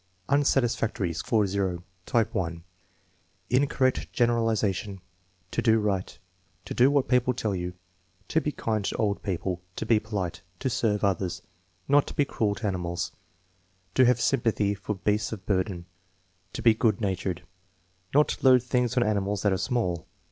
[0.29, 1.83] Unsatisfactory; score 0.
[2.07, 2.63] Type (1),
[3.51, 4.99] incorrect generalization:
[5.51, 6.17] "To do right."
[6.65, 7.73] "To do what people tell you."
[8.29, 11.43] "To be kind to old people." "To be polite." "To serve others."
[11.87, 13.11] "Not to be cruelto animals."
[13.93, 15.85] "To have sympathy for beasts of burden."
[16.53, 17.43] "To be good natured."
[18.11, 20.07] "Not to load things on animals that are small."